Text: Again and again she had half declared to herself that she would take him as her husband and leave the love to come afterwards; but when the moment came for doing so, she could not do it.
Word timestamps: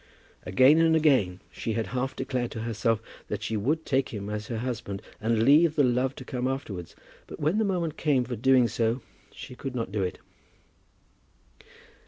Again 0.47 0.81
and 0.81 0.95
again 0.95 1.41
she 1.51 1.73
had 1.73 1.85
half 1.93 2.15
declared 2.15 2.49
to 2.53 2.61
herself 2.61 3.03
that 3.27 3.43
she 3.43 3.55
would 3.55 3.85
take 3.85 4.09
him 4.09 4.31
as 4.31 4.47
her 4.47 4.57
husband 4.57 5.03
and 5.21 5.43
leave 5.43 5.75
the 5.75 5.83
love 5.83 6.15
to 6.15 6.25
come 6.25 6.47
afterwards; 6.47 6.95
but 7.27 7.39
when 7.39 7.59
the 7.59 7.63
moment 7.65 7.97
came 7.97 8.23
for 8.23 8.35
doing 8.35 8.67
so, 8.67 9.03
she 9.31 9.53
could 9.53 9.75
not 9.75 9.91
do 9.91 10.01
it. 10.01 10.17